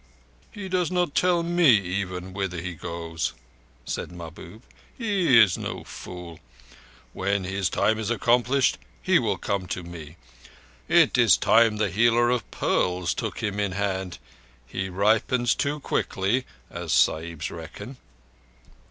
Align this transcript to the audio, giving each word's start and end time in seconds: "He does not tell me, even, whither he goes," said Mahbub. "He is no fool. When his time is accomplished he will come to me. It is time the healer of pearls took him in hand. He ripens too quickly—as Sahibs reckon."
"He 0.51 0.67
does 0.67 0.89
not 0.89 1.13
tell 1.13 1.43
me, 1.43 1.77
even, 1.77 2.33
whither 2.33 2.59
he 2.59 2.73
goes," 2.73 3.33
said 3.85 4.11
Mahbub. 4.11 4.63
"He 4.97 5.37
is 5.39 5.59
no 5.59 5.83
fool. 5.83 6.39
When 7.13 7.43
his 7.43 7.69
time 7.69 7.99
is 7.99 8.09
accomplished 8.09 8.79
he 8.99 9.19
will 9.19 9.37
come 9.37 9.67
to 9.67 9.83
me. 9.83 10.17
It 10.87 11.19
is 11.19 11.37
time 11.37 11.77
the 11.77 11.91
healer 11.91 12.31
of 12.31 12.49
pearls 12.49 13.13
took 13.13 13.43
him 13.43 13.59
in 13.59 13.73
hand. 13.73 14.17
He 14.65 14.89
ripens 14.89 15.53
too 15.53 15.79
quickly—as 15.81 16.91
Sahibs 16.91 17.51
reckon." 17.51 17.97